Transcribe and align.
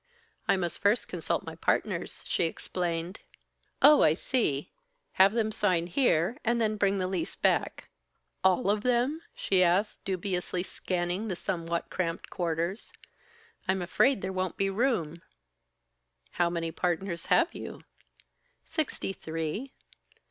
"I 0.47 0.57
must 0.57 0.79
first 0.79 1.07
consult 1.07 1.45
my 1.45 1.53
partners," 1.55 2.23
she 2.25 2.45
explained. 2.45 3.19
"Oh, 3.83 4.01
I 4.01 4.15
see! 4.15 4.71
Have 5.21 5.33
them 5.33 5.51
sign 5.51 5.85
here, 5.85 6.39
and 6.43 6.59
then 6.59 6.75
bring 6.75 6.97
the 6.97 7.05
lease 7.05 7.35
back." 7.35 7.87
"All 8.43 8.71
of 8.71 8.81
them?" 8.81 9.21
she 9.35 9.61
asked, 9.61 10.03
dubiously 10.03 10.63
scanning 10.63 11.27
the 11.27 11.35
somewhat 11.35 11.91
cramped 11.91 12.31
quarters. 12.31 12.91
"I'm 13.67 13.83
afraid 13.83 14.21
there 14.21 14.33
won't 14.33 14.57
be 14.57 14.71
room." 14.71 15.21
"How 16.31 16.49
many 16.49 16.71
partners 16.71 17.27
have 17.27 17.53
you?" 17.53 17.83
"Sixty 18.65 19.13
three." 19.13 19.71